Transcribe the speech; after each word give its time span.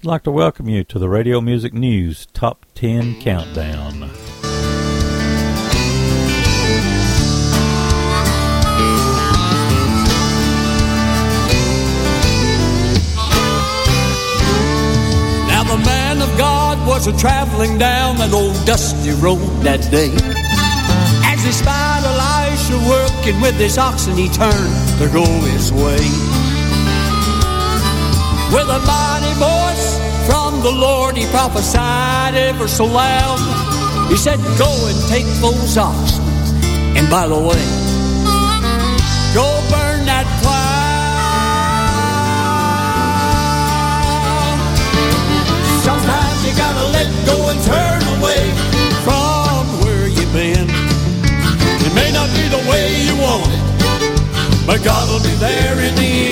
I'd 0.00 0.06
like 0.06 0.22
to 0.22 0.30
welcome 0.30 0.66
you 0.66 0.82
to 0.84 0.98
the 0.98 1.10
Radio 1.10 1.42
Music 1.42 1.74
News 1.74 2.24
Top 2.32 2.64
10 2.74 3.20
Countdown. 3.20 4.00
Now 4.00 4.08
the 15.64 15.76
man 15.84 16.22
of 16.22 16.38
God 16.38 16.88
was 16.88 17.06
a 17.06 17.14
traveling 17.18 17.76
down 17.76 18.16
that 18.16 18.32
old 18.32 18.54
dusty 18.64 19.10
road 19.10 19.44
that 19.64 19.82
day. 19.90 20.14
As 21.26 21.44
he 21.44 21.52
spied 21.52 22.04
Elisha 22.04 22.78
working 22.88 23.38
with 23.42 23.56
his 23.56 23.76
oxen, 23.76 24.16
he 24.16 24.30
turned 24.30 24.98
to 24.98 25.10
go 25.12 25.26
his 25.26 25.70
way. 25.70 26.39
With 28.52 28.68
a 28.68 28.80
mighty 28.84 29.32
voice 29.38 29.96
from 30.26 30.60
the 30.60 30.72
Lord, 30.72 31.16
he 31.16 31.24
prophesied 31.26 32.34
ever 32.34 32.66
so 32.66 32.84
loud. 32.84 33.38
He 34.10 34.16
said, 34.16 34.38
Go 34.58 34.66
and 34.90 34.98
take 35.08 35.26
those 35.38 35.78
oxen, 35.78 36.24
and 36.98 37.08
by 37.08 37.28
the 37.28 37.38
way, 37.38 37.62
go 39.38 39.46
burn 39.70 40.04
that 40.10 40.26
plow. 40.42 40.80
Sometimes 45.86 46.44
you 46.44 46.52
gotta 46.58 46.86
let 46.90 47.06
go 47.30 47.50
and 47.50 47.60
turn 47.62 48.02
away 48.18 48.50
from 49.06 49.62
where 49.84 50.08
you've 50.08 50.32
been. 50.32 50.66
It 51.86 51.94
may 51.94 52.10
not 52.10 52.28
be 52.34 52.48
the 52.50 52.62
way 52.68 52.98
you 53.06 53.14
want 53.22 53.46
it, 53.46 54.66
but 54.66 54.82
God 54.82 55.08
will 55.08 55.22
be 55.22 55.36
there 55.38 55.78
in 55.78 55.94
the 55.94 56.02
end. 56.02 56.29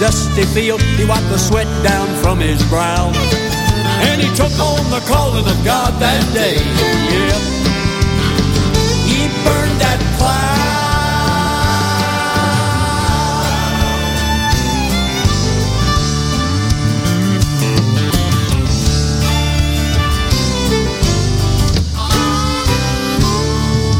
Dusty 0.00 0.44
field, 0.46 0.80
he 0.96 1.04
wiped 1.04 1.28
the 1.28 1.38
sweat 1.38 1.68
down 1.84 2.08
from 2.22 2.40
his 2.40 2.62
brow. 2.70 3.12
And 4.08 4.20
he 4.20 4.28
took 4.34 4.52
on 4.58 4.90
the 4.90 5.04
calling 5.06 5.46
of 5.46 5.64
God 5.64 5.92
that 6.00 6.24
day. 6.32 6.56
Yeah. 7.12 7.36
He 9.04 9.28
burned 9.44 9.78
that 9.84 10.00
plow. 10.16 10.56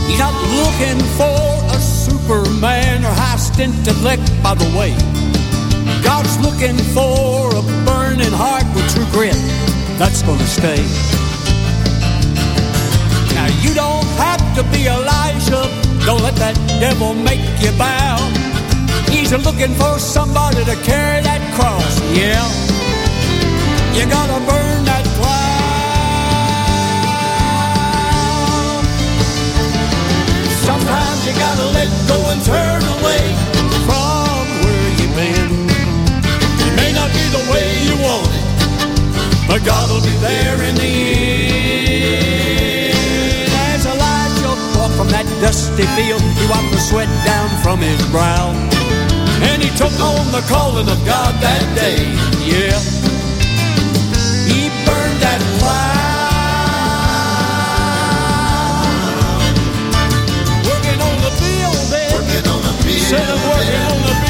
He's 0.08 0.18
not 0.18 0.34
looking 0.60 0.98
for 1.18 1.76
a 1.76 1.78
superman 1.78 3.04
or 3.04 3.12
high 3.12 3.30
intellect, 3.60 4.22
by 4.42 4.54
the 4.54 4.64
way. 4.78 5.09
God's 6.02 6.38
looking 6.38 6.76
for 6.94 7.48
a 7.54 7.62
burning 7.84 8.32
heart 8.32 8.64
with 8.74 8.88
true 8.92 9.06
grit 9.12 9.36
that's 9.98 10.22
gonna 10.22 10.46
stay. 10.46 10.82
Now 13.34 13.48
you 13.60 13.74
don't 13.74 14.06
have 14.16 14.40
to 14.56 14.62
be 14.72 14.86
Elijah, 14.86 15.68
don't 16.06 16.22
let 16.22 16.36
that 16.36 16.56
devil 16.80 17.14
make 17.14 17.40
you 17.60 17.72
bow. 17.78 18.16
He's 19.10 19.32
looking 19.32 19.74
for 19.74 19.98
somebody 19.98 20.64
to 20.64 20.76
carry 20.82 21.22
that 21.22 21.42
cross, 21.54 22.00
yeah. 22.16 22.44
You 23.94 24.06
gotta 24.08 24.40
burn 24.46 24.84
that 24.84 25.04
cloud. 25.18 25.50
Sometimes 30.64 31.26
you 31.26 31.32
gotta 31.34 31.66
let 31.76 31.88
go 32.08 32.18
and 32.30 32.40
turn 32.44 32.82
away 32.98 33.59
you 37.90 37.98
want 37.98 38.30
it, 38.30 38.46
but 39.48 39.64
God 39.66 39.90
will 39.90 40.02
be 40.02 40.14
there 40.22 40.62
in 40.62 40.74
the 40.76 40.94
end. 42.94 43.50
As 43.74 43.84
Elijah 43.86 44.54
walked 44.78 44.94
from 44.94 45.08
that 45.10 45.26
dusty 45.42 45.86
field, 45.98 46.22
he 46.22 46.46
wiped 46.46 46.70
the 46.70 46.78
sweat 46.78 47.10
down 47.26 47.50
from 47.62 47.80
his 47.80 47.98
brow. 48.14 48.54
And 49.42 49.62
he 49.62 49.70
took 49.76 49.92
on 49.98 50.30
the 50.30 50.42
calling 50.46 50.88
of 50.88 51.00
God 51.04 51.34
that 51.42 51.64
day, 51.74 51.98
yeah. 52.46 52.78
He 54.46 54.68
burned 54.86 55.18
that 55.24 55.40
plow. 55.58 55.98
Working 60.68 61.00
on 61.00 61.16
the 61.26 61.32
building. 61.42 61.98
Eh? 61.98 62.14
Working 62.14 62.46
on 62.54 62.60
the 62.68 62.74
building. 62.84 63.10
Said 63.10 63.34
working 63.48 63.84
on 63.90 63.98
the 64.02 64.14
building. 64.14 64.29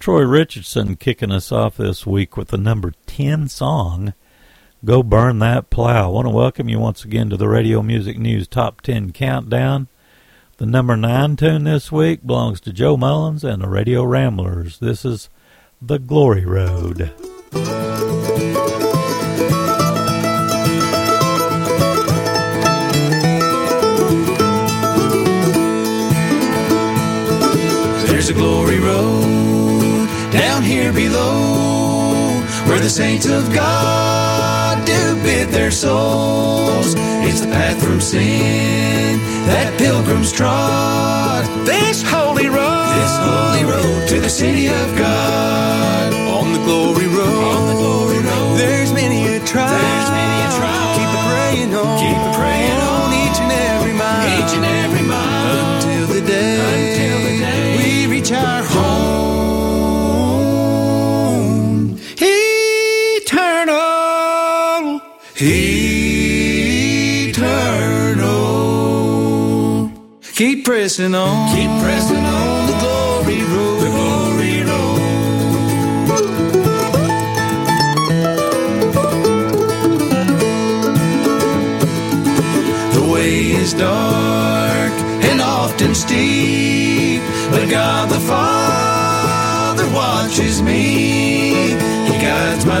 Troy 0.00 0.22
Richardson 0.22 0.96
kicking 0.96 1.30
us 1.30 1.52
off 1.52 1.76
this 1.76 2.06
week 2.06 2.34
with 2.34 2.48
the 2.48 2.56
number 2.56 2.94
10 3.04 3.48
song, 3.48 4.14
Go 4.82 5.02
Burn 5.02 5.40
That 5.40 5.68
Plow. 5.68 6.06
I 6.06 6.10
want 6.10 6.24
to 6.24 6.30
welcome 6.30 6.70
you 6.70 6.78
once 6.78 7.04
again 7.04 7.28
to 7.28 7.36
the 7.36 7.50
Radio 7.50 7.82
Music 7.82 8.18
News 8.18 8.48
Top 8.48 8.80
10 8.80 9.12
Countdown. 9.12 9.88
The 10.56 10.64
number 10.64 10.96
9 10.96 11.36
tune 11.36 11.64
this 11.64 11.92
week 11.92 12.26
belongs 12.26 12.62
to 12.62 12.72
Joe 12.72 12.96
Mullins 12.96 13.44
and 13.44 13.62
the 13.62 13.68
Radio 13.68 14.02
Ramblers. 14.04 14.78
This 14.78 15.04
is 15.04 15.28
The 15.82 15.98
Glory 15.98 16.46
Road. 16.46 17.12
Down 30.60 30.68
here 30.68 30.92
below 30.92 32.12
where 32.66 32.80
the 32.80 32.90
saints 32.90 33.26
of 33.26 33.52
God 33.52 34.84
do 34.86 35.14
bid 35.22 35.48
their 35.48 35.70
souls. 35.70 36.94
It's 37.24 37.40
the 37.40 37.46
path 37.48 37.82
from 37.82 38.00
sin 38.00 39.18
that 39.46 39.76
pilgrims 39.78 40.32
trod. 40.32 41.46
This 41.64 42.02
holy 42.02 42.48
road, 42.48 42.92
this 43.00 43.16
holy 43.24 43.64
road 43.64 44.08
to 44.08 44.20
the 44.20 44.28
city 44.28 44.66
of 44.66 44.96
God. 44.98 46.12
On 46.28 46.52
the 46.52 46.62
glory 46.64 47.06
road, 47.06 47.44
on 47.56 47.66
the 47.68 47.78
glory 47.80 48.18
road. 48.18 48.58
There's 48.58 48.92
many 48.92 49.36
a 49.36 49.40
trial. 49.44 49.70
There's 49.70 50.10
many 50.10 50.38
a 50.44 50.50
trial. 50.60 50.92
Keep 50.98 51.10
it 51.16 51.24
praying 51.30 51.74
on. 51.74 51.98
Keep 52.00 52.18
it 52.20 52.34
praying 52.36 52.80
on 52.92 53.08
each 53.24 53.38
and 53.40 53.52
every 53.52 53.94
mile. 53.94 54.28
Each 54.38 54.52
and 54.56 54.64
every 54.64 54.79
Eternal. 65.42 67.30
Keep 70.34 70.66
pressing 70.66 71.14
on. 71.14 71.56
Keep 71.56 71.70
pressing 71.82 72.16
on 72.18 72.66
the 72.66 72.78
glory 72.78 73.09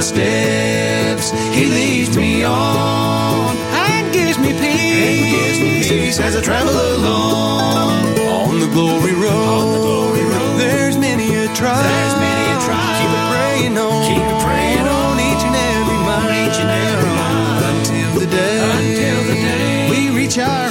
my 0.00 0.06
steps, 0.06 1.30
He 1.54 1.66
leads 1.66 2.16
me 2.16 2.42
on, 2.42 3.54
and 3.84 4.10
gives 4.14 4.38
me 4.38 4.52
peace. 4.56 5.28
Gives 5.36 5.60
me 5.60 5.72
peace 5.90 6.18
as 6.18 6.36
I 6.36 6.40
travel 6.40 6.72
along 6.72 8.08
on 8.16 8.60
the 8.60 8.68
glory 8.68 9.12
road. 9.12 9.60
On 9.60 9.72
the 9.72 9.78
glory 9.78 10.24
road. 10.24 10.56
There's 10.58 10.96
many 10.96 11.28
a 11.36 11.52
trial. 11.52 11.84
There's 11.84 12.16
many 12.16 12.44
a 12.48 12.58
trial. 12.64 12.96
Keep 13.00 13.12
it 13.18 13.26
praying 13.34 13.76
on. 13.76 14.00
Keep 14.08 14.24
it 14.24 14.38
praying 14.40 14.86
on 14.88 15.14
each 15.28 15.44
and 15.48 15.56
every 15.76 16.00
mile. 16.08 16.48
Each 16.48 16.58
and 16.64 16.70
every 16.88 17.12
mile 17.20 17.60
until 17.72 18.10
the 18.20 18.26
day. 18.26 18.56
Until 18.72 19.20
the 19.28 19.36
day 19.36 19.90
we 19.92 20.00
reach 20.16 20.38
our 20.38 20.69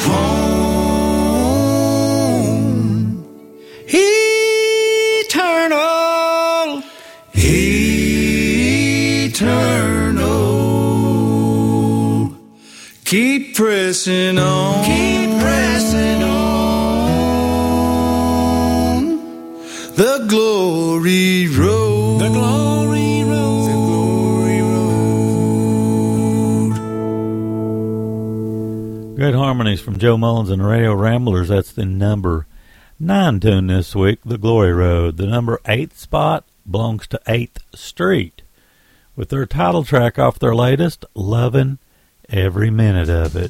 pressing 13.90 14.38
on. 14.38 14.86
Keep 14.86 15.42
pressing 15.42 16.22
on. 16.22 17.10
The 19.96 20.28
glory 20.30 21.48
road. 21.48 22.22
The 22.22 22.30
glory 22.30 23.24
road. 23.24 23.66
The 23.66 23.74
glory 23.74 24.62
road. 24.62 24.76
Great 29.16 29.34
harmonies 29.34 29.82
from 29.82 29.98
Joe 29.98 30.18
Mullins 30.18 30.52
and 30.52 30.62
the 30.62 30.68
Radio 30.68 30.94
Ramblers. 30.94 31.48
That's 31.48 31.72
the 31.72 31.86
number 31.86 32.46
nine 33.00 33.40
tune 33.40 33.66
this 33.66 33.96
week, 33.96 34.20
The 34.24 34.38
Glory 34.38 34.72
Road. 34.72 35.18
The 35.18 35.26
number 35.26 35.60
eight 35.66 35.98
spot 35.98 36.46
belongs 36.70 37.08
to 37.08 37.20
8th 37.28 37.58
Street 37.74 38.44
with 39.16 39.30
their 39.30 39.48
title 39.48 39.84
track 39.84 40.20
off 40.20 40.38
their 40.38 40.54
latest, 40.54 41.06
Lovin' 41.16 41.80
Every 42.30 42.70
Minute 42.70 43.10
of 43.10 43.36
It. 43.36 43.50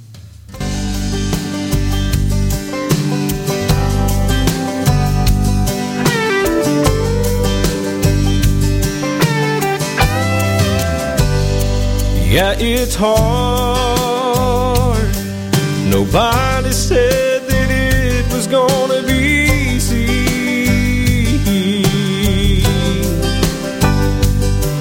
Yeah, 12.30 12.54
it's 12.60 12.94
hard. 12.94 13.90
Nobody 15.90 16.72
said 16.72 17.48
that 17.48 17.72
it 17.72 18.32
was 18.32 18.46
gonna 18.46 19.02
be 19.02 19.48
easy. 19.74 20.06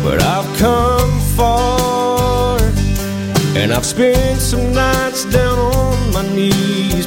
But 0.04 0.22
I've 0.22 0.58
come 0.58 1.20
far, 1.38 2.60
and 3.56 3.72
I've 3.72 3.86
spent 3.86 4.42
some 4.42 4.74
nights 4.74 5.24
down 5.24 5.58
on 5.58 6.12
my 6.12 6.24
knees, 6.36 6.97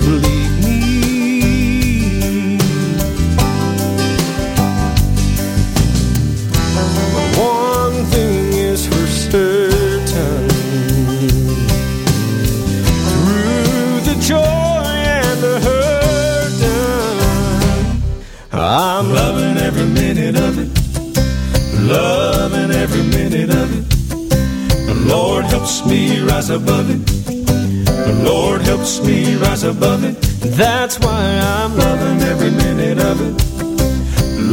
rise 26.31 26.49
above 26.49 26.89
it. 26.89 27.05
The 28.07 28.21
Lord 28.23 28.61
helps 28.61 29.03
me 29.05 29.35
rise 29.35 29.63
above 29.63 30.03
it. 30.03 30.15
that's 30.61 30.97
why 30.99 31.23
I'm 31.59 31.75
Loving 31.77 32.21
every 32.31 32.51
minute 32.51 32.99
of 32.99 33.17
it. 33.27 33.33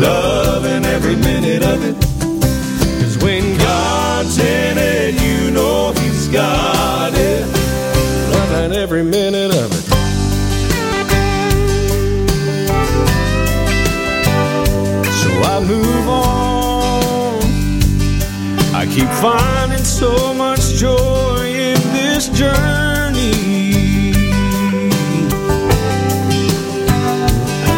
Loving 0.06 0.84
every 0.84 1.16
minute 1.16 1.62
of 1.62 1.78
it. 1.90 1.96
Cause 3.00 3.16
when 3.22 3.44
God's 3.58 4.38
in 4.38 4.76
it, 4.78 5.14
you 5.22 5.50
know 5.50 5.92
He's 6.00 6.28
got 6.28 7.12
it. 7.14 7.46
loving 8.34 8.72
every 8.72 9.04
minute 9.04 9.52
of 9.62 9.68
it 9.78 9.84
So 15.22 15.30
I 15.54 15.56
move 15.72 16.08
on 16.08 17.38
I 18.74 18.86
keep 18.86 19.08
finding 19.26 19.84
so 19.84 20.34
much 20.34 20.60
joy 20.82 21.07
journey. 22.38 23.32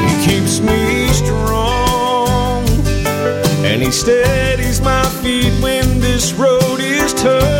He 0.04 0.26
keeps 0.26 0.60
me 0.60 1.08
strong 1.08 2.66
And 3.64 3.80
he 3.80 3.90
steadies 3.90 4.82
my 4.82 5.04
feet 5.22 5.54
when 5.62 6.00
this 6.00 6.34
road 6.34 6.78
is 6.78 7.14
turning 7.14 7.59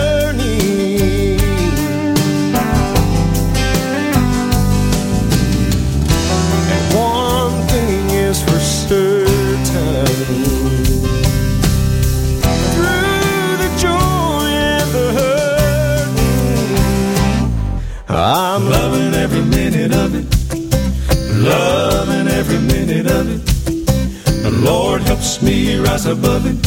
above 26.11 26.45
it. 26.47 26.61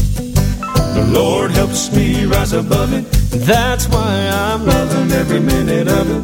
The 0.95 1.06
Lord 1.12 1.51
helps 1.51 1.92
me 1.95 2.25
rise 2.25 2.54
above 2.54 2.94
it. 2.94 3.04
That's 3.45 3.88
why 3.90 4.30
I'm 4.31 4.66
Loving 4.66 5.12
every 5.12 5.40
minute 5.40 5.88
of 5.88 6.06
it. 6.10 6.24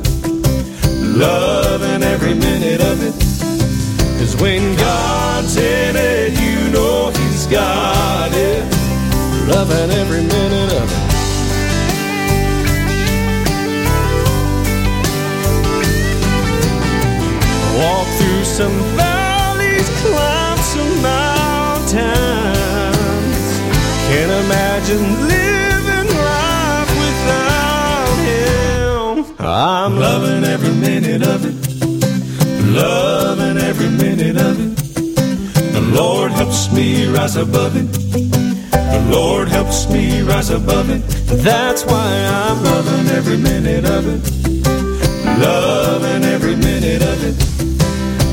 Loving 1.18 2.01
every 2.04 2.33
minute 2.33 2.81
of 2.81 2.98
it. 3.04 3.13
Cause 4.19 4.36
when 4.42 4.75
God's 4.77 5.57
in 5.57 5.95
it, 5.95 6.39
you 6.39 6.71
know 6.71 7.10
He's 7.10 7.45
got 7.48 8.31
it. 8.33 8.63
loving 9.48 9.92
every 9.92 10.24
minute 10.24 10.72
of 10.81 10.88
it 10.92 11.10
Walk 17.80 18.07
through 18.18 18.44
some 18.44 19.08
imagine 24.89 25.27
living 25.27 26.18
life 26.18 26.89
without 26.89 28.18
him. 28.25 29.36
I'm 29.39 30.00
Loving 30.00 30.44
every 30.44 30.74
minute 30.74 31.21
of 31.24 31.45
it. 31.45 31.56
Loving 32.74 33.57
every 33.57 33.89
minute 33.89 34.38
of 34.38 34.59
it. 34.59 34.75
The 35.74 35.81
Lord 35.94 36.31
helps 36.31 36.71
me 36.71 37.07
rise 37.07 37.36
above 37.36 37.75
it. 37.75 37.91
The 38.72 39.08
Lord 39.12 39.48
helps 39.48 39.89
me 39.89 40.22
rise 40.22 40.50
above 40.50 40.89
it. 40.89 41.01
That's 41.43 41.86
why 41.86 42.25
I'm 42.25 42.63
Loving 42.63 43.08
every 43.15 43.38
minute 43.38 43.86
of 43.86 44.08
it. 44.08 44.22
Loving 45.39 46.24
every 46.24 46.55
minute 46.55 47.01
of 47.01 47.24
it. 47.24 47.38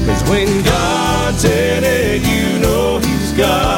Cause 0.06 0.22
when 0.30 0.64
God's 0.64 1.44
in 1.44 1.84
it, 1.84 2.22
you 2.22 2.58
know 2.60 2.98
He's 2.98 3.32
got 3.32 3.75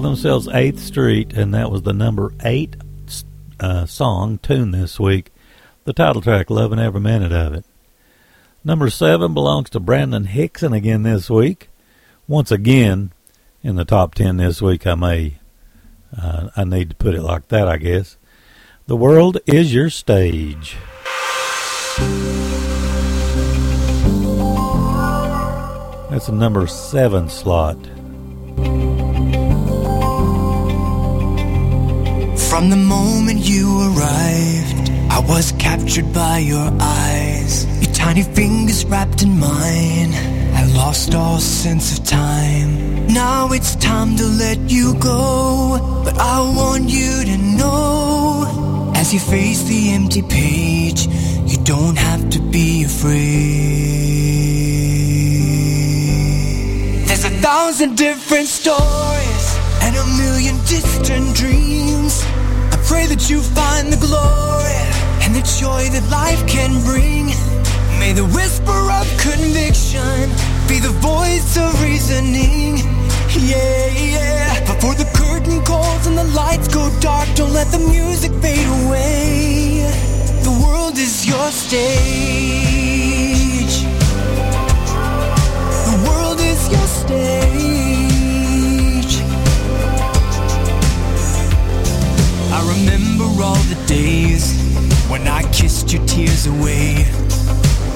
themselves 0.00 0.48
8th 0.48 0.78
Street, 0.78 1.32
and 1.32 1.54
that 1.54 1.70
was 1.70 1.82
the 1.82 1.92
number 1.92 2.32
8 2.44 2.76
uh, 3.60 3.86
song 3.86 4.38
tune 4.38 4.70
this 4.70 4.98
week. 4.98 5.30
The 5.84 5.92
title 5.92 6.22
track, 6.22 6.50
Loving 6.50 6.78
Every 6.78 7.00
Minute 7.00 7.32
of 7.32 7.54
It. 7.54 7.64
Number 8.64 8.90
7 8.90 9.32
belongs 9.34 9.70
to 9.70 9.80
Brandon 9.80 10.24
Hickson 10.24 10.72
again 10.72 11.02
this 11.02 11.30
week. 11.30 11.68
Once 12.28 12.50
again, 12.50 13.12
in 13.62 13.76
the 13.76 13.84
top 13.84 14.14
10 14.14 14.36
this 14.36 14.62
week, 14.62 14.86
I 14.86 14.94
may, 14.94 15.38
uh, 16.16 16.50
I 16.56 16.64
need 16.64 16.90
to 16.90 16.96
put 16.96 17.14
it 17.14 17.22
like 17.22 17.48
that, 17.48 17.68
I 17.68 17.76
guess. 17.76 18.16
The 18.86 18.96
world 18.96 19.38
is 19.46 19.72
your 19.72 19.90
stage. 19.90 20.76
That's 26.10 26.28
a 26.28 26.32
number 26.32 26.66
7 26.66 27.28
slot. 27.28 27.78
From 32.50 32.68
the 32.68 32.76
moment 32.76 33.48
you 33.48 33.80
arrived, 33.80 34.90
I 35.08 35.20
was 35.20 35.52
captured 35.52 36.12
by 36.12 36.38
your 36.38 36.68
eyes. 36.80 37.64
Your 37.80 37.92
tiny 37.94 38.24
fingers 38.24 38.84
wrapped 38.84 39.22
in 39.22 39.38
mine. 39.38 40.12
I 40.60 40.64
lost 40.74 41.14
all 41.14 41.38
sense 41.38 41.96
of 41.96 42.04
time. 42.04 43.06
Now 43.06 43.52
it's 43.52 43.76
time 43.76 44.16
to 44.16 44.26
let 44.26 44.58
you 44.68 44.94
go. 44.98 46.02
But 46.04 46.18
I 46.18 46.40
want 46.40 46.90
you 46.90 47.24
to 47.24 47.38
know 47.38 48.92
as 48.96 49.14
you 49.14 49.20
face 49.20 49.62
the 49.62 49.92
empty 49.92 50.22
page, 50.22 51.06
you 51.46 51.56
don't 51.62 51.96
have 51.96 52.30
to 52.30 52.40
be 52.40 52.82
afraid. 52.82 53.20
There's 57.06 57.24
a 57.24 57.30
thousand 57.46 57.96
different 57.96 58.48
stories 58.48 59.56
and 59.82 59.94
a 59.94 60.04
million 60.18 60.56
distant 60.66 61.36
dreams. 61.36 61.79
You 63.30 63.40
find 63.40 63.92
the 63.92 63.96
glory 63.96 64.82
and 65.22 65.32
the 65.32 65.42
joy 65.62 65.86
that 65.94 66.02
life 66.10 66.42
can 66.48 66.82
bring. 66.82 67.26
May 68.00 68.12
the 68.12 68.26
whisper 68.26 68.80
of 68.90 69.06
conviction 69.22 70.26
be 70.66 70.80
the 70.80 70.90
voice 70.98 71.56
of 71.56 71.70
reasoning. 71.80 72.78
Yeah, 73.38 73.86
yeah. 73.94 74.58
Before 74.66 74.96
the 74.96 75.08
curtain 75.14 75.62
calls 75.64 76.08
and 76.08 76.18
the 76.18 76.24
lights 76.24 76.66
go 76.66 76.90
dark, 76.98 77.28
don't 77.36 77.52
let 77.52 77.70
the 77.70 77.78
music 77.78 78.32
fade 78.42 78.66
away. 78.82 79.86
The 80.42 80.50
world 80.64 80.98
is 80.98 81.24
your 81.24 81.52
stage. 81.52 81.86
The 85.86 85.96
world 86.04 86.40
is 86.40 86.68
your 86.68 86.88
stage. 87.00 87.79
All 93.42 93.62
the 93.68 93.82
days 93.86 94.52
when 95.08 95.26
I 95.26 95.42
kissed 95.50 95.92
your 95.92 96.04
tears 96.06 96.46
away. 96.46 97.06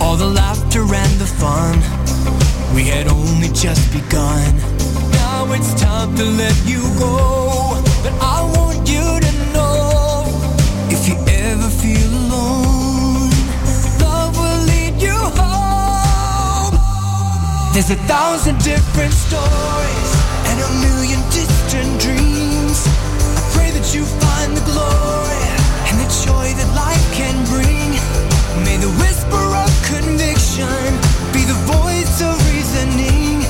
All 0.01 0.17
the 0.17 0.27
laughter 0.27 0.83
and 0.83 1.15
the 1.21 1.27
fun, 1.27 1.77
we 2.75 2.85
had 2.85 3.09
only 3.09 3.49
just 3.49 3.93
begun. 3.93 4.55
Now 5.13 5.53
it's 5.53 5.75
time 5.81 6.15
to 6.17 6.25
let 6.25 6.57
you 6.65 6.81
go, 6.99 7.83
but 8.03 8.15
I 8.21 8.41
want 8.57 8.89
you 8.89 9.05
to 9.27 9.33
know 9.53 10.25
if 10.89 11.07
you 11.09 11.17
ever 11.29 11.69
feel 11.69 12.11
alone, 12.25 13.31
love 14.01 14.33
will 14.39 14.63
lead 14.73 14.95
you 15.01 15.19
home. 15.41 16.75
There's 17.75 17.91
a 17.91 18.01
thousand 18.07 18.59
different 18.63 19.13
stories 19.13 20.11
and 20.49 20.57
a 20.61 20.71
million 20.85 21.21
distant 21.31 22.01
dreams. 22.01 22.87
I 23.37 23.43
pray 23.53 23.71
that 23.73 23.95
you 23.95 24.05
find 24.05 24.57
the 24.57 24.65
glory 24.73 25.34
the 25.99 26.09
joy 26.25 26.49
that 26.59 26.71
life 26.75 27.07
can 27.13 27.37
bring. 27.53 27.91
May 28.65 28.77
the 28.77 28.91
whisper 29.03 29.47
of 29.65 29.71
conviction 29.93 30.83
be 31.33 31.43
the 31.45 31.59
voice 31.69 32.17
of 32.23 32.35
reasoning. 32.51 33.43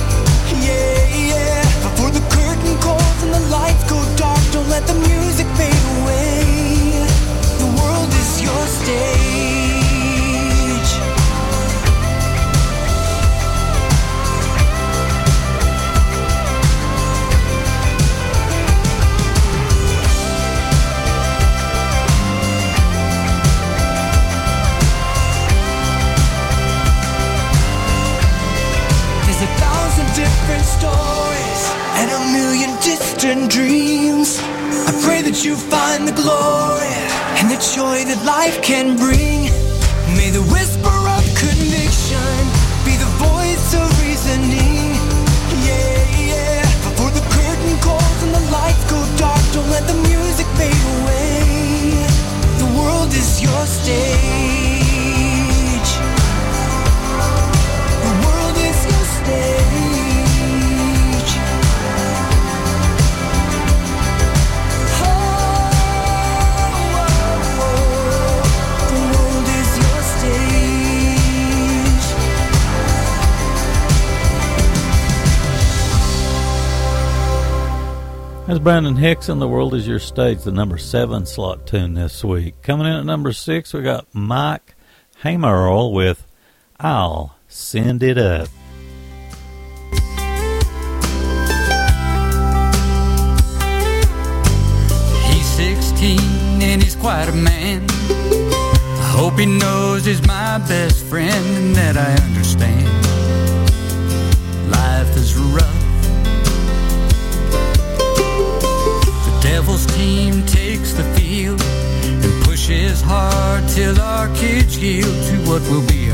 Yeah, 0.61 1.05
yeah. 1.31 1.61
Before 1.87 2.11
the 2.11 2.23
curtain 2.35 2.75
calls 2.81 3.19
and 3.23 3.33
the 3.33 3.43
lights 3.49 3.83
go 3.89 3.99
dark, 4.15 4.41
don't 4.51 4.69
let 4.69 4.85
the 4.87 4.97
music 5.09 5.47
fade 5.57 5.85
away. 6.01 7.07
The 7.61 7.69
world 7.79 8.09
is 8.13 8.41
your 8.41 8.63
stage. 8.67 9.54
Distant 33.35 33.51
dreams. 33.51 34.39
I 34.87 34.91
pray 35.03 35.21
that 35.21 35.43
you 35.43 35.55
find 35.55 36.07
the 36.07 36.13
glory 36.13 36.95
and 37.39 37.49
the 37.51 37.59
joy 37.75 38.03
that 38.07 38.23
life 38.25 38.61
can 38.61 38.95
bring. 38.97 39.51
May 40.15 40.29
the 40.31 40.43
whisper 40.53 40.97
of 41.15 41.23
conviction 41.35 42.31
be 42.85 42.95
the 42.95 43.11
voice 43.19 43.73
of 43.75 43.87
reasoning. 44.03 44.95
Yeah, 45.67 45.99
yeah. 46.31 46.61
Before 46.87 47.11
the 47.11 47.23
curtain 47.35 47.75
calls 47.83 48.19
and 48.23 48.33
the 48.33 48.45
lights 48.51 48.83
go 48.89 48.99
dark, 49.17 49.41
don't 49.53 49.69
let 49.69 49.85
the 49.87 49.97
music 50.09 50.47
fade 50.55 50.85
away. 51.01 52.07
The 52.59 52.69
world 52.77 53.09
is 53.13 53.41
your 53.41 53.65
stage. 53.65 54.44
That's 78.47 78.59
Brandon 78.59 78.95
Hicks 78.95 79.27
and 79.27 79.41
The 79.41 79.47
World 79.47 79.73
Is 79.73 79.87
Your 79.87 79.97
Stage, 79.97 80.43
the 80.43 80.51
number 80.51 80.77
seven 80.77 81.25
slot 81.25 81.65
tune 81.65 81.95
this 81.95 82.23
week. 82.23 82.61
Coming 82.61 82.85
in 82.85 82.93
at 82.93 83.03
number 83.03 83.33
six, 83.33 83.73
we 83.73 83.81
got 83.81 84.05
Mike 84.13 84.75
Hamerl 85.23 85.91
with 85.91 86.27
I'll 86.79 87.37
Send 87.47 88.03
It 88.03 88.19
Up. 88.19 88.47
He's 95.23 95.47
16 95.47 96.19
and 96.61 96.83
he's 96.83 96.95
quite 96.95 97.27
a 97.27 97.33
man. 97.33 97.87
I 97.89 99.13
hope 99.17 99.39
he 99.39 99.47
knows 99.47 100.05
he's 100.05 100.21
my 100.27 100.59
best 100.59 101.03
friend 101.05 101.33
and 101.33 101.75
that 101.75 101.97
I 101.97 102.13
understand. 102.23 103.04
To 114.85 115.35
what 115.49 115.63
will 115.63 115.81
be 115.87 116.04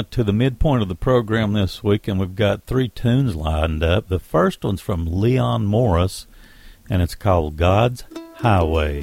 come 0.00 0.10
to 0.10 0.24
the 0.24 0.32
midpoint 0.32 0.80
of 0.80 0.88
the 0.88 0.94
program 0.94 1.52
this 1.52 1.84
week, 1.84 2.08
and 2.08 2.18
we've 2.18 2.34
got 2.34 2.64
three 2.64 2.88
tunes 2.88 3.36
lined 3.36 3.82
up. 3.82 4.08
The 4.08 4.18
first 4.18 4.64
one's 4.64 4.80
from 4.80 5.04
Leon 5.04 5.66
Morris, 5.66 6.26
and 6.88 7.02
it's 7.02 7.14
called 7.14 7.58
God's 7.58 8.04
Highway. 8.36 9.02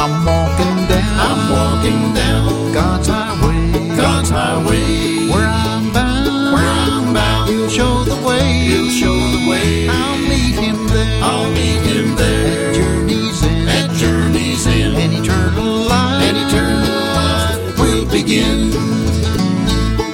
I'm 0.00 0.24
walking 0.24 0.88
down. 0.88 1.20
I'm 1.20 1.50
walking 1.50 2.14
down 2.14 2.72
God's 2.72 3.08
highway. 3.08 3.96
God's 3.96 4.30
highway. 4.30 4.87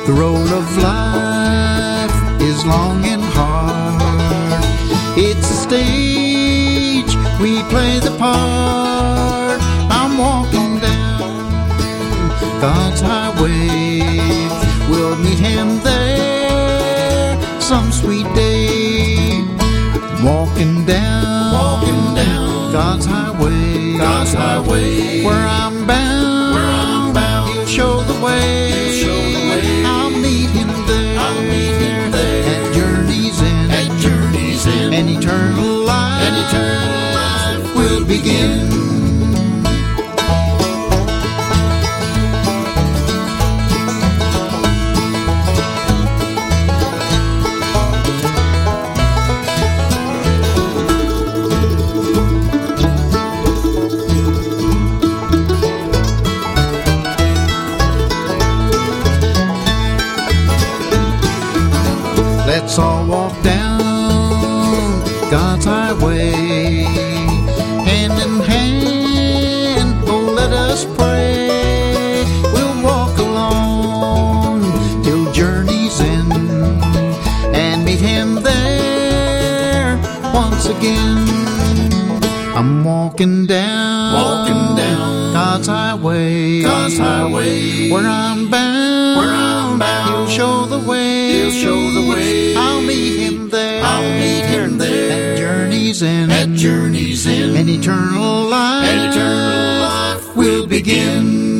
The 0.06 0.12
road 0.12 0.50
of 0.52 0.66
life 0.76 2.40
is 2.42 2.66
long 2.66 3.04
and 3.06 3.22
hard. 3.22 4.64
It's 5.16 5.50
a 5.50 5.58
stage 5.66 7.12
we 7.40 7.62
play 7.72 8.00
the 8.00 8.14
part. 8.18 9.60
I'm 9.90 10.18
walking 10.18 10.78
down 10.78 12.28
God's 12.60 13.00
highway. 13.00 14.00
We'll 14.90 15.16
meet 15.16 15.38
him 15.38 15.80
there 15.80 17.40
some 17.60 17.90
sweet 17.90 18.26
day. 18.34 19.42
Walking 20.22 20.84
down, 20.84 21.52
Walking 21.54 22.14
down 22.14 22.72
God's 22.72 23.06
highway. 23.06 23.96
God's 23.96 24.34
highway. 24.34 25.24
Where 25.24 25.46
I'm 25.48 25.73
where 87.90 88.06
I'm 88.06 88.50
bound, 88.50 89.16
Where 89.18 89.34
I'm 89.34 89.78
bound. 89.78 90.28
He'll 90.28 90.36
show 90.38 90.66
the 90.66 90.78
way, 90.78 91.32
He'll 91.32 91.50
show 91.50 91.90
the 91.90 92.10
way. 92.10 92.56
I'll 92.56 92.80
meet 92.82 93.18
Him 93.18 93.48
there, 93.50 93.82
I'll 93.84 94.02
meet 94.02 94.44
him 94.46 94.78
there. 94.78 95.32
at 95.34 95.38
journey's 95.38 96.02
end, 96.02 96.32
At 96.32 96.50
journey's 96.50 97.26
end. 97.26 97.56
and 97.56 97.68
eternal 97.68 98.44
life, 98.48 98.88
And 98.88 99.12
eternal 99.12 99.80
life 99.80 100.36
will 100.36 100.66
begin. 100.66 101.53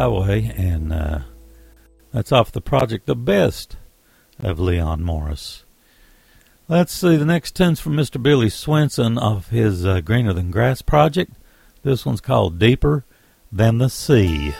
Highway, 0.00 0.50
and 0.56 0.94
uh, 0.94 1.18
that's 2.10 2.32
off 2.32 2.50
the 2.50 2.62
project 2.62 3.04
The 3.04 3.14
Best 3.14 3.76
of 4.38 4.58
Leon 4.58 5.02
Morris. 5.02 5.66
Let's 6.68 6.94
see, 6.94 7.16
the 7.16 7.26
next 7.26 7.54
tune's 7.54 7.80
from 7.80 7.98
Mr. 7.98 8.22
Billy 8.22 8.46
Swinson 8.46 9.20
of 9.20 9.50
his 9.50 9.84
uh, 9.84 10.00
Greener 10.00 10.32
Than 10.32 10.50
Grass 10.50 10.80
project. 10.80 11.34
This 11.82 12.06
one's 12.06 12.22
called 12.22 12.58
Deeper 12.58 13.04
Than 13.52 13.76
the 13.76 13.90
Sea. 13.90 14.54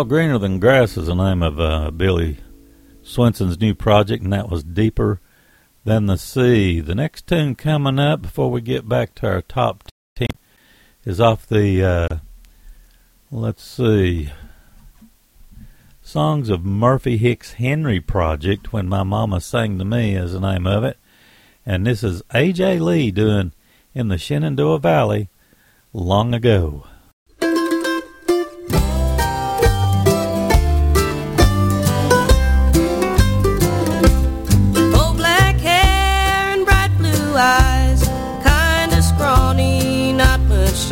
Well, 0.00 0.06
Greener 0.06 0.38
Than 0.38 0.60
Grass 0.60 0.96
is 0.96 1.08
the 1.08 1.14
name 1.14 1.42
of 1.42 1.60
uh, 1.60 1.90
Billy 1.90 2.38
Swinson's 3.02 3.60
new 3.60 3.74
project, 3.74 4.22
and 4.24 4.32
that 4.32 4.48
was 4.48 4.64
Deeper 4.64 5.20
Than 5.84 6.06
the 6.06 6.16
Sea. 6.16 6.80
The 6.80 6.94
next 6.94 7.26
tune 7.26 7.54
coming 7.54 7.98
up 7.98 8.22
before 8.22 8.50
we 8.50 8.62
get 8.62 8.88
back 8.88 9.14
to 9.16 9.26
our 9.26 9.42
top 9.42 9.84
10 10.16 10.28
is 11.04 11.20
off 11.20 11.46
the, 11.46 11.84
uh, 11.84 12.16
let's 13.30 13.62
see, 13.62 14.30
Songs 16.00 16.48
of 16.48 16.64
Murphy 16.64 17.18
Hicks 17.18 17.52
Henry 17.52 18.00
Project, 18.00 18.72
When 18.72 18.88
My 18.88 19.02
Mama 19.02 19.38
Sang 19.38 19.78
to 19.78 19.84
Me 19.84 20.14
is 20.14 20.32
the 20.32 20.40
name 20.40 20.66
of 20.66 20.82
it. 20.82 20.96
And 21.66 21.86
this 21.86 22.02
is 22.02 22.22
A.J. 22.32 22.78
Lee 22.78 23.10
doing 23.10 23.52
In 23.92 24.08
the 24.08 24.16
Shenandoah 24.16 24.78
Valley 24.78 25.28
Long 25.92 26.32
Ago. 26.32 26.86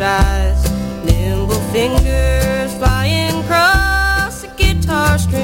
eyes, 0.01 0.63
nimble 1.03 1.59
fingers 1.71 2.73
flying 2.75 3.35
across 3.43 4.41
the 4.41 4.47
guitar 4.55 5.17
strings. 5.17 5.43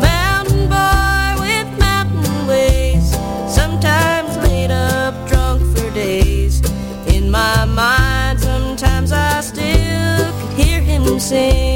Mountain 0.00 0.68
boy 0.68 1.40
with 1.40 1.78
mountain 1.78 2.46
ways, 2.46 3.10
sometimes 3.48 4.36
laid 4.48 4.70
up 4.70 5.14
drunk 5.28 5.62
for 5.76 5.90
days. 5.94 6.60
In 7.06 7.30
my 7.30 7.64
mind, 7.64 8.40
sometimes 8.40 9.12
I 9.12 9.40
still 9.40 10.32
can 10.40 10.56
hear 10.56 10.80
him 10.80 11.18
sing. 11.18 11.67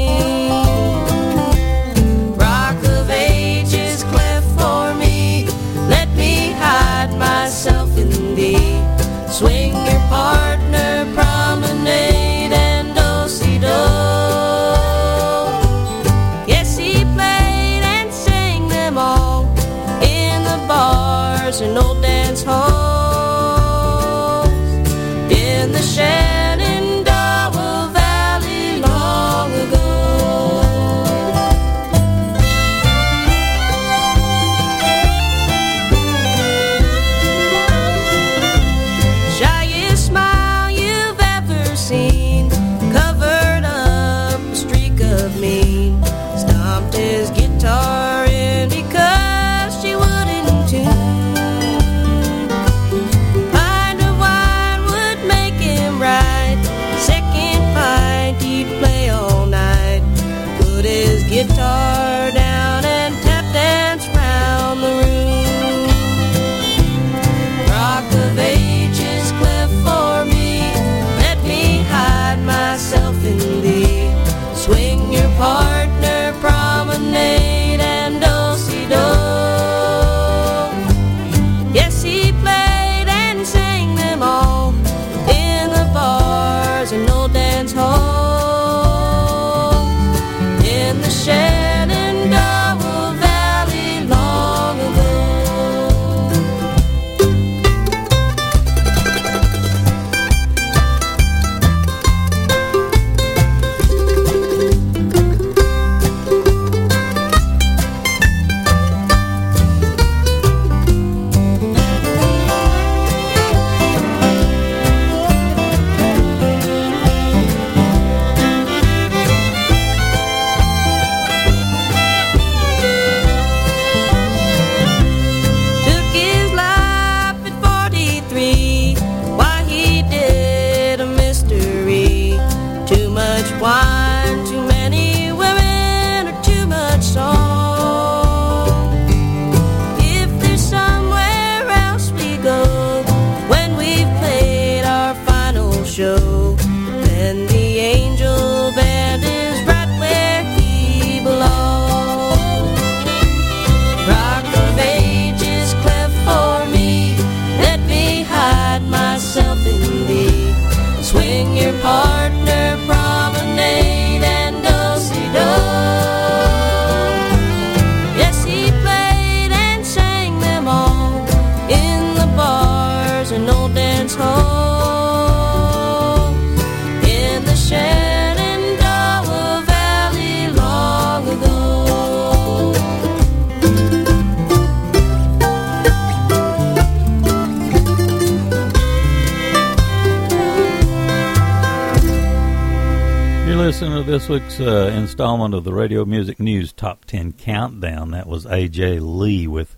Listen 193.63 193.93
to 193.93 194.03
this 194.03 194.27
week's 194.27 194.59
uh, 194.59 194.91
installment 194.93 195.53
of 195.53 195.63
the 195.63 195.71
Radio 195.71 196.03
Music 196.03 196.37
News 196.37 196.73
Top 196.73 197.05
10 197.05 197.31
Countdown. 197.31 198.11
That 198.11 198.27
was 198.27 198.45
A.J. 198.45 198.99
Lee 198.99 199.47
with 199.47 199.77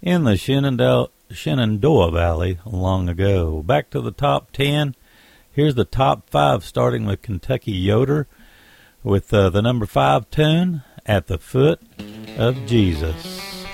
In 0.00 0.24
the 0.24 0.38
Shenandoah, 0.38 2.10
Valley 2.10 2.58
long 2.64 3.10
ago. 3.10 3.62
Back 3.62 3.90
to 3.90 4.00
the 4.00 4.10
top 4.10 4.52
10. 4.52 4.94
Here's 5.52 5.74
the 5.74 5.84
top 5.84 6.30
five, 6.30 6.64
starting 6.64 7.04
with 7.04 7.20
Kentucky 7.20 7.72
Yoder 7.72 8.26
with 9.04 9.34
uh, 9.34 9.50
the 9.50 9.60
number 9.60 9.84
five 9.84 10.30
tune, 10.30 10.82
At 11.04 11.26
the 11.26 11.36
Foot 11.36 11.82
of 12.38 12.64
Jesus. 12.64 13.66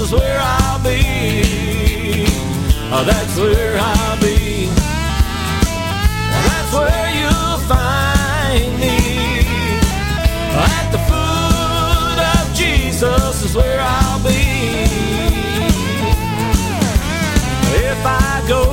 is 0.00 0.12
where 0.12 0.38
I'll 0.40 0.82
be. 0.82 2.24
Oh, 2.92 3.04
that's 3.04 3.36
where 3.36 3.76
I'll 3.78 4.20
be. 4.20 4.66
That's 6.46 6.72
where 6.72 7.08
you'll 7.20 7.58
find 7.68 8.72
me. 8.80 8.98
Uh, 10.56 10.78
at 10.78 10.88
the 10.94 11.00
foot 11.10 12.18
of 12.34 12.54
Jesus 12.54 13.44
is 13.44 13.54
where 13.54 13.80
I'll 13.80 14.22
be. 14.22 14.42
If 17.90 18.00
I 18.06 18.42
go 18.48 18.64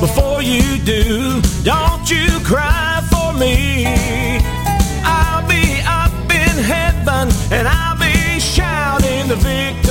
before 0.00 0.42
you 0.42 0.78
do, 0.78 1.42
don't 1.62 2.10
you 2.10 2.28
cry 2.44 3.02
for 3.12 3.32
me. 3.38 3.86
I'll 5.04 5.46
be 5.46 5.82
up 5.86 6.12
in 6.30 6.56
heaven 6.64 7.28
and 7.50 7.68
I'll 7.68 7.98
be 7.98 8.40
shouting 8.40 9.28
the 9.28 9.36
victory. 9.36 9.81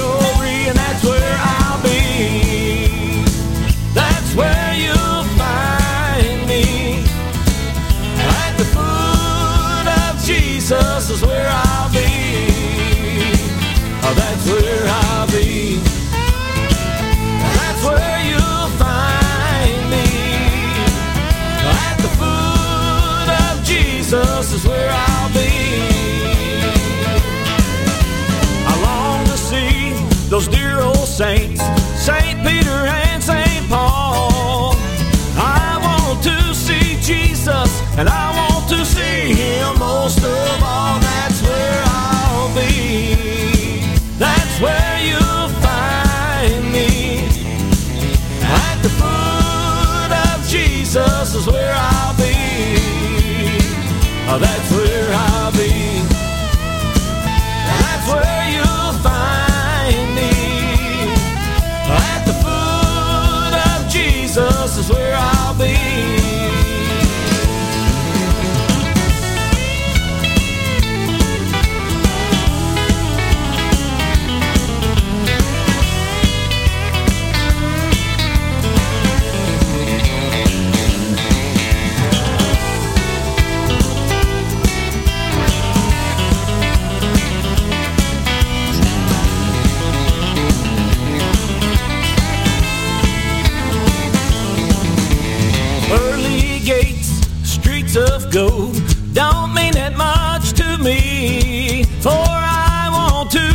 don't 99.14 99.54
mean 99.54 99.74
that 99.74 99.94
much 99.98 100.54
to 100.54 100.78
me, 100.78 101.84
for 102.02 102.10
I 102.10 102.90
want 102.92 103.32
to 103.32 103.46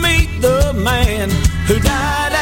meet 0.00 0.40
the 0.40 0.72
man 0.74 1.30
who 1.66 1.78
died. 1.78 2.35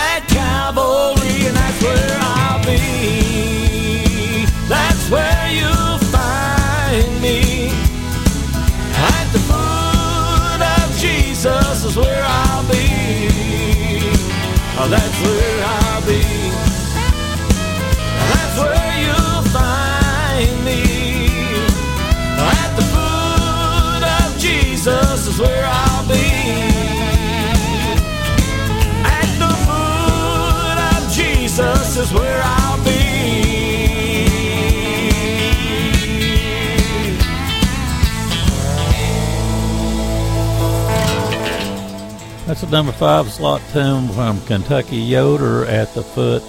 That's 42.54 42.70
the 42.70 42.70
number 42.70 42.92
five 42.92 43.32
slot 43.32 43.60
tune 43.72 44.06
from 44.10 44.40
Kentucky 44.42 44.98
Yoder 44.98 45.64
at 45.64 45.92
the 45.92 46.04
foot 46.04 46.40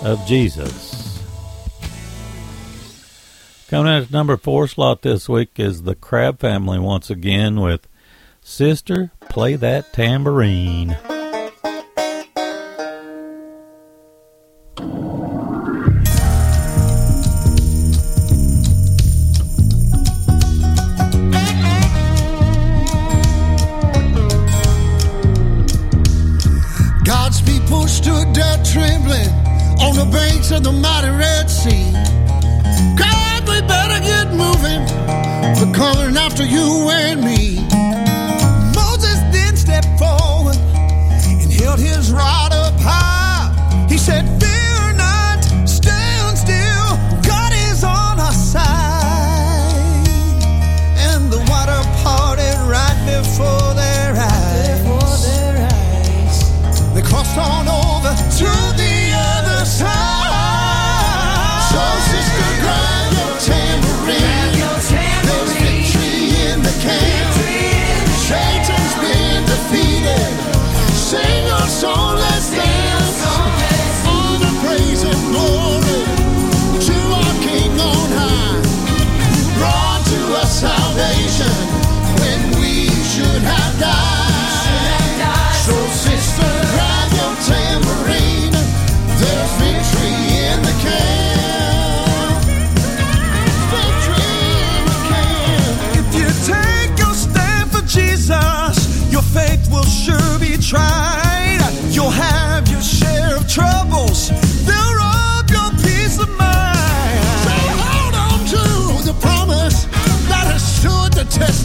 of 0.00 0.24
Jesus. 0.24 1.20
Coming 3.66 3.92
out 3.92 4.02
at 4.02 4.12
number 4.12 4.36
four 4.36 4.68
slot 4.68 5.02
this 5.02 5.28
week 5.28 5.58
is 5.58 5.82
the 5.82 5.96
Crabb 5.96 6.38
Family 6.38 6.78
once 6.78 7.10
again 7.10 7.60
with 7.60 7.88
Sister, 8.40 9.10
Play 9.30 9.56
That 9.56 9.92
Tambourine. 9.92 10.96
the 30.62 30.72
mighty 30.72 31.10
Red 31.10 31.50
Sea. 31.50 31.92
God, 32.96 33.48
we 33.48 33.60
better 33.66 34.00
get 34.00 34.28
moving. 34.30 34.82
They're 35.56 35.74
coming 35.74 36.16
after 36.16 36.44
you 36.44 36.88
and 36.90 37.20
me. 37.20 37.56
Moses 38.74 39.18
then 39.32 39.56
stepped 39.56 39.98
forward 39.98 40.56
and 40.56 41.52
held 41.52 41.80
his 41.80 42.12
rod 42.12 42.51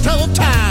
No 0.08 0.26
time. 0.34 0.67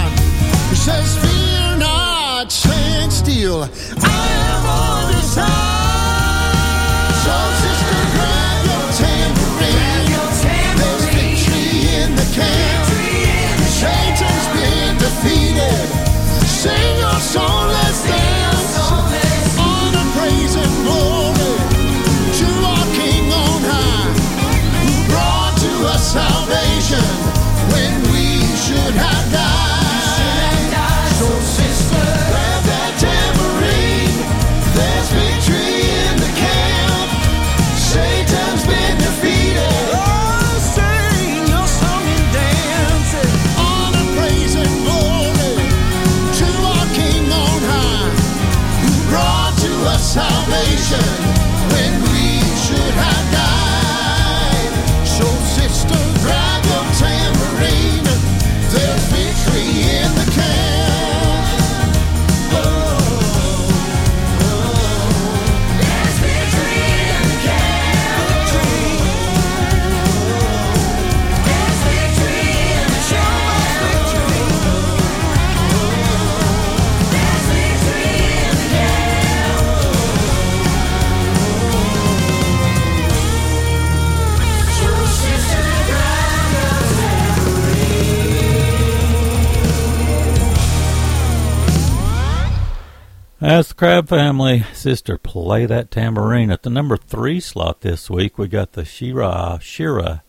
That's 93.39 93.69
the 93.69 93.75
Crabb 93.75 94.09
Family. 94.09 94.65
Sister, 94.73 95.19
play 95.19 95.67
that 95.67 95.91
tambourine. 95.91 96.51
At 96.51 96.63
the 96.63 96.71
number 96.71 96.97
three 96.97 97.39
slot 97.39 97.83
this 97.83 98.09
week, 98.09 98.39
we 98.39 98.49
got 98.49 98.73
the 98.73 98.87
Shira, 98.87 99.59
Shira, 99.61 100.23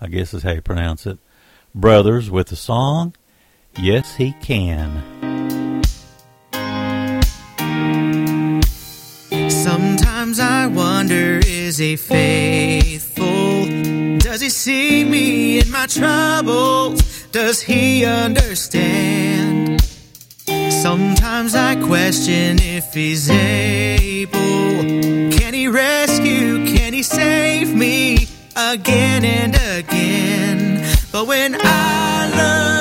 I 0.00 0.06
guess 0.06 0.32
is 0.32 0.44
how 0.44 0.52
you 0.52 0.62
pronounce 0.62 1.06
it, 1.06 1.18
Brothers 1.74 2.30
with 2.30 2.46
the 2.46 2.56
song, 2.56 3.14
Yes 3.78 4.16
He 4.16 4.32
Can. 4.40 5.02
Sometimes 9.50 10.40
I 10.40 10.66
wonder, 10.66 11.40
is 11.46 11.76
he 11.76 11.96
faithful? 11.96 13.66
Does 14.20 14.40
he 14.40 14.48
see 14.48 15.04
me 15.04 15.60
in 15.60 15.70
my 15.70 15.86
troubles? 15.86 17.26
Does 17.30 17.60
he 17.60 18.06
understand? 18.06 19.83
Sometimes 20.84 21.54
I 21.54 21.76
question 21.76 22.58
if 22.60 22.92
he's 22.92 23.30
able. 23.30 24.36
Can 25.32 25.54
he 25.54 25.66
rescue? 25.66 26.66
Can 26.66 26.92
he 26.92 27.02
save 27.02 27.74
me 27.74 28.28
again 28.54 29.24
and 29.24 29.54
again? 29.54 30.86
But 31.10 31.26
when 31.26 31.56
I 31.58 32.28
look 32.36 32.73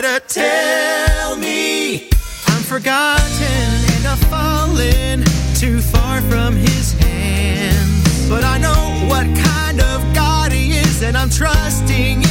try 0.00 0.18
to 0.18 0.20
tell 0.28 1.36
me 1.36 2.08
I'm 2.46 2.62
forgotten 2.62 3.68
and 3.94 4.06
I've 4.06 4.18
fallen 4.30 5.24
too 5.54 5.80
far 5.80 6.20
from 6.22 6.54
his 6.54 6.92
hand. 6.92 8.04
But 8.28 8.44
I 8.44 8.58
know 8.58 9.06
what 9.08 9.26
kind 9.36 9.80
of 9.80 10.14
God 10.14 10.52
he 10.52 10.72
is, 10.72 11.02
and 11.02 11.16
I'm 11.16 11.30
trusting 11.30 12.27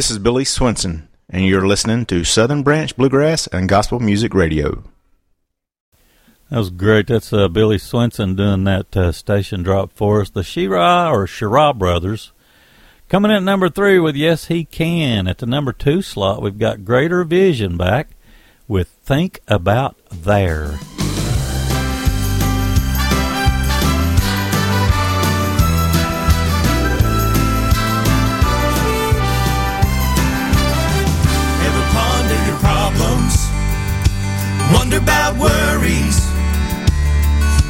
This 0.00 0.10
is 0.10 0.18
Billy 0.18 0.44
Swinson, 0.44 1.08
and 1.28 1.44
you're 1.44 1.66
listening 1.66 2.06
to 2.06 2.24
Southern 2.24 2.62
Branch 2.62 2.96
Bluegrass 2.96 3.46
and 3.48 3.68
Gospel 3.68 4.00
Music 4.00 4.32
Radio. 4.32 4.82
That 6.48 6.56
was 6.56 6.70
great. 6.70 7.08
That's 7.08 7.34
uh, 7.34 7.48
Billy 7.48 7.76
Swinson 7.76 8.34
doing 8.34 8.64
that 8.64 8.96
uh, 8.96 9.12
station 9.12 9.62
drop 9.62 9.92
for 9.92 10.22
us. 10.22 10.30
The 10.30 10.42
Shira 10.42 11.10
or 11.12 11.26
Shira 11.26 11.74
brothers 11.74 12.32
coming 13.10 13.30
in 13.30 13.36
at 13.36 13.42
number 13.42 13.68
three 13.68 13.98
with 13.98 14.16
Yes 14.16 14.46
He 14.46 14.64
Can. 14.64 15.28
At 15.28 15.36
the 15.36 15.44
number 15.44 15.74
two 15.74 16.00
slot, 16.00 16.40
we've 16.40 16.58
got 16.58 16.86
Greater 16.86 17.22
Vision 17.22 17.76
back 17.76 18.12
with 18.66 18.88
Think 18.88 19.40
About 19.48 19.98
There. 20.10 20.78
Wonder 34.72 34.98
about 34.98 35.36
worries? 35.36 36.18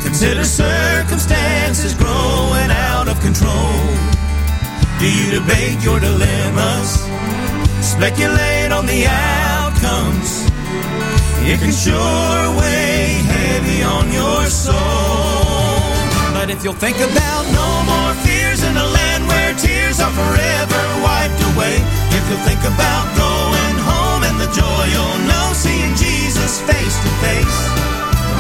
Consider 0.03 0.45
circumstances 0.45 1.95
growing 1.95 2.71
out 2.71 3.09
of 3.09 3.21
control. 3.21 3.73
Do 4.99 5.07
you 5.09 5.31
debate 5.39 5.83
your 5.83 5.99
dilemmas? 6.01 7.01
Speculate 7.81 8.73
on 8.73 8.87
the 8.87 9.07
outcomes? 9.07 10.51
It 11.43 11.59
can 11.59 11.73
sure 11.73 12.45
weigh 12.59 13.23
heavy 13.33 13.83
on 13.83 14.13
your 14.13 14.45
soul. 14.47 15.81
But 16.35 16.51
if 16.51 16.63
you'll 16.65 16.75
think 16.75 16.99
about 16.99 17.45
no 17.53 17.69
more 17.91 18.15
fears 18.25 18.63
in 18.63 18.77
a 18.77 18.87
land 18.87 19.27
where 19.27 19.55
tears 19.55 20.01
are 20.01 20.13
forever 20.13 20.83
wiped 21.03 21.41
away, 21.55 21.77
if 22.17 22.23
you'll 22.29 22.45
think 22.45 22.61
about 22.61 23.07
going 23.17 23.79
home 23.89 24.00
the 24.41 24.49
joy 24.57 24.83
you'll 24.89 25.21
know 25.29 25.47
seeing 25.53 25.93
Jesus 26.01 26.65
face 26.65 26.97
to 27.05 27.11
face, 27.21 27.59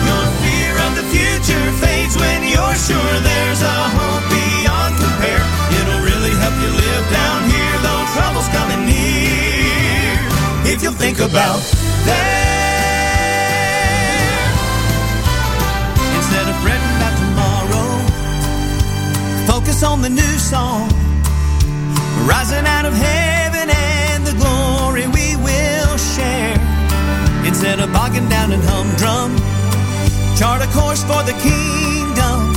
your 0.09 0.25
fear 0.41 0.73
of 0.89 0.93
the 0.97 1.07
future 1.13 1.67
fades 1.77 2.17
when 2.17 2.41
you're 2.49 2.79
sure 2.89 3.15
there's 3.21 3.61
a 3.61 3.79
hope 3.97 4.25
beyond 4.33 4.93
compare. 4.97 5.45
It'll 5.77 6.01
really 6.01 6.33
help 6.41 6.57
you 6.57 6.71
live 6.73 7.05
down 7.13 7.39
here, 7.53 7.77
though 7.85 8.03
trouble's 8.17 8.49
coming 8.57 8.83
near. 8.89 10.17
If 10.73 10.83
you'll 10.83 10.97
think 10.97 11.21
about 11.21 11.61
there. 12.09 12.49
Instead 16.17 16.47
of 16.49 16.57
fretting 16.65 16.95
about 16.97 17.15
tomorrow, 17.25 17.89
focus 19.53 19.83
on 19.83 20.01
the 20.01 20.09
new 20.09 20.35
song. 20.53 20.89
Rising 22.25 22.67
out 22.67 22.87
of 22.87 22.95
heaven 22.95 23.40
Instead 27.61 27.81
of 27.81 27.93
bogging 27.93 28.27
down 28.31 28.57
in 28.57 28.61
humdrum, 28.65 29.37
chart 30.33 30.65
a 30.65 30.69
course 30.73 31.05
for 31.05 31.21
the 31.29 31.37
kingdom. 31.45 32.57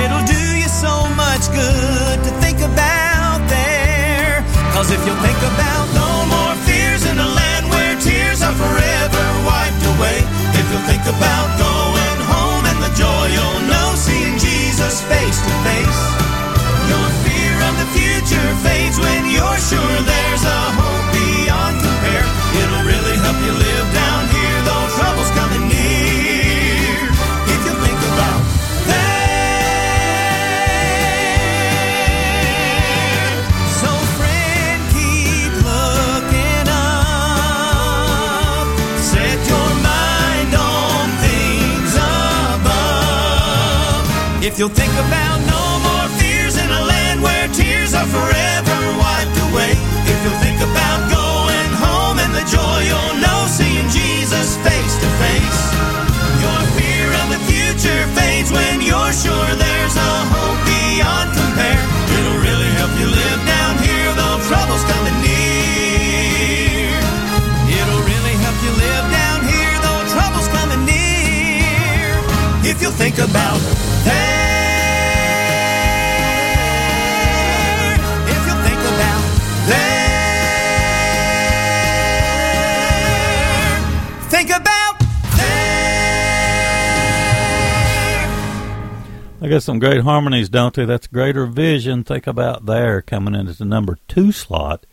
It'll 0.00 0.24
do 0.24 0.42
you 0.56 0.64
so 0.64 1.04
much 1.12 1.44
good 1.52 2.16
to 2.24 2.32
think 2.40 2.64
about 2.64 3.44
there. 3.52 4.40
Cause 4.72 4.88
if 4.88 4.96
you'll 5.04 5.20
think 5.20 5.36
about 5.44 5.84
no 5.92 6.08
more 6.32 6.56
fears 6.64 7.04
in 7.04 7.20
a 7.20 7.28
land 7.36 7.68
where 7.68 8.00
tears 8.00 8.40
are 8.40 8.56
forever 8.56 9.24
wiped 9.44 9.84
away, 9.92 10.24
if 10.56 10.64
you'll 10.72 10.88
think 10.88 11.04
about 11.04 11.48
going 11.60 12.20
home 12.32 12.64
and 12.64 12.80
the 12.80 12.92
joy 12.96 13.24
you'll 13.28 13.62
know 13.68 13.92
seeing 13.92 14.40
Jesus 14.40 15.04
face 15.04 15.36
to 15.36 15.52
face, 15.68 16.00
your 16.88 17.08
fear 17.28 17.56
of 17.68 17.74
the 17.76 17.88
future 17.92 18.50
fades 18.64 18.96
when 18.96 19.28
you're 19.28 19.60
sure 19.60 19.96
there's 20.08 20.44
a 20.48 20.60
hope 20.80 20.89
You'll 44.60 44.68
think 44.68 44.92
about 44.92 45.40
no 45.48 45.64
more 45.80 46.08
fears 46.20 46.60
in 46.60 46.68
a 46.68 46.82
land 46.84 47.22
where 47.24 47.48
tears 47.48 47.96
are 47.96 48.04
forever 48.04 48.78
wiped 49.00 49.38
away. 49.48 49.72
If 50.04 50.18
you'll 50.20 50.36
think 50.44 50.60
about 50.60 51.00
going 51.08 51.70
home 51.80 52.20
and 52.20 52.28
the 52.36 52.44
joy 52.44 52.84
you'll 52.84 53.16
know 53.24 53.48
seeing 53.48 53.88
Jesus 53.88 54.60
face 54.60 54.94
to 55.00 55.08
face. 55.16 55.60
Your 56.44 56.60
fear 56.76 57.08
of 57.08 57.26
the 57.32 57.40
future 57.48 58.04
fades 58.12 58.52
when 58.52 58.84
you're 58.84 59.14
sure 59.16 59.48
there's 59.56 59.96
a 59.96 60.12
hope 60.28 60.60
beyond 60.68 61.32
compare. 61.32 61.80
It'll 62.20 62.44
really 62.44 62.68
help 62.76 62.92
you 63.00 63.08
live 63.08 63.40
down 63.48 63.80
here, 63.80 64.12
though 64.12 64.44
trouble's 64.44 64.84
coming 64.84 65.16
near. 65.24 67.00
It'll 67.80 68.04
really 68.04 68.36
help 68.44 68.58
you 68.60 68.72
live 68.76 69.06
down 69.08 69.40
here, 69.48 69.74
though 69.80 70.04
trouble's 70.12 70.52
coming 70.52 70.84
near. 70.84 72.12
If 72.68 72.84
you'll 72.84 72.92
think 73.00 73.16
about 73.16 73.56
got 89.50 89.62
some 89.64 89.80
great 89.80 90.02
harmonies, 90.02 90.48
don't 90.48 90.74
they? 90.74 90.84
That's 90.84 91.08
Greater 91.08 91.44
Vision. 91.44 92.04
Think 92.04 92.28
about 92.28 92.66
there 92.66 93.02
coming 93.02 93.34
in 93.34 93.48
as 93.48 93.58
the 93.58 93.64
number 93.64 93.98
two 94.06 94.30
slot 94.30 94.86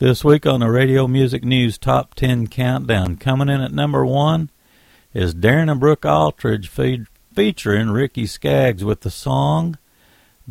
this 0.00 0.24
week 0.24 0.46
on 0.46 0.58
the 0.58 0.68
Radio 0.68 1.06
Music 1.06 1.44
News 1.44 1.78
Top 1.78 2.14
10 2.14 2.48
Countdown. 2.48 3.16
Coming 3.16 3.48
in 3.48 3.60
at 3.60 3.70
number 3.70 4.04
one 4.04 4.50
is 5.12 5.32
Darin 5.32 5.68
and 5.68 5.78
Brooke 5.78 6.04
Aldridge 6.04 6.68
fe- 6.68 7.04
featuring 7.36 7.90
Ricky 7.90 8.26
Skaggs 8.26 8.82
with 8.84 9.02
the 9.02 9.12
song 9.12 9.78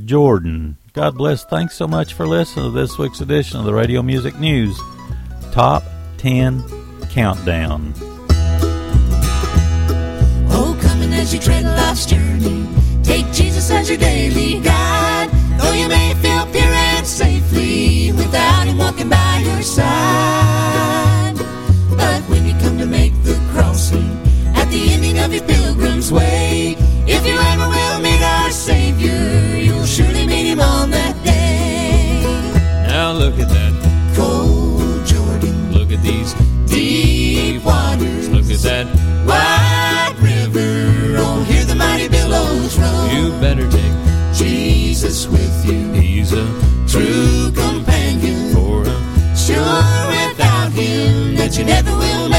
Jordan. 0.01 0.77
God 0.93 1.17
bless. 1.17 1.43
Thanks 1.43 1.75
so 1.75 1.85
much 1.85 2.13
for 2.13 2.25
listening 2.25 2.71
to 2.71 2.71
this 2.71 2.97
week's 2.97 3.19
edition 3.19 3.59
of 3.59 3.65
the 3.65 3.73
Radio 3.73 4.01
Music 4.01 4.39
News 4.39 4.79
Top 5.51 5.83
10 6.17 6.63
Countdown. 7.09 7.93
Oh, 10.49 10.79
coming 10.81 11.11
as 11.11 11.33
you 11.33 11.41
tread 11.41 11.65
life's 11.65 12.05
journey. 12.05 12.62
Take 13.04 13.32
Jesus 13.32 13.70
as 13.72 13.89
your 13.89 13.97
daily 13.97 14.60
guide. 14.60 15.30
Though 15.60 15.74
you 15.74 15.88
may 15.88 16.14
feel 16.16 16.45
pure 16.51 16.74
and 16.95 17.06
safely 17.06 18.12
without 18.12 18.68
Him 18.68 18.78
walking 18.78 19.10
by 19.10 19.39
your 19.45 19.62
side. 19.62 21.36
But 21.91 22.22
when 22.30 22.45
you 22.45 22.54
come 22.60 22.78
to 22.80 22.86
make 22.86 23.14
the 23.24 23.36
crossing 23.54 24.10
at 24.56 24.70
the 24.70 24.93
ending 24.93 25.20
of 25.20 25.34
your 25.34 25.43
pilgrim's 25.43 26.12
way, 26.12 26.76
if 27.08 27.26
you 27.26 27.36
ever 27.51 27.68
will 27.70 27.99
meet 27.99 28.22
our 28.22 28.51
Savior, 28.51 29.58
you'll 29.58 29.86
surely 29.86 30.26
meet 30.26 30.45
Him 30.51 30.60
on 30.60 30.89
that 30.91 31.16
day. 31.24 32.24
Now 32.88 33.12
look 33.12 33.38
at 33.39 33.49
that 33.49 33.74
Cold 34.16 35.06
Jordan, 35.06 35.72
Look 35.74 35.91
at 35.91 36.01
these 36.01 36.34
deep 36.68 37.64
waters, 37.64 38.30
Look 38.30 38.45
at 38.49 38.60
that. 38.60 38.86
wide 39.28 39.72
You 42.78 43.32
better 43.39 43.69
take 43.69 43.93
Jesus 44.34 45.28
with 45.28 45.65
you. 45.65 45.91
He's 45.93 46.34
a 46.34 46.45
true 46.88 47.51
companion. 47.51 48.53
for 48.53 48.82
a 48.82 49.36
Sure, 49.36 49.57
without 50.09 50.71
him, 50.71 51.36
that 51.36 51.57
you 51.57 51.65
never 51.65 51.91
will 51.95 52.32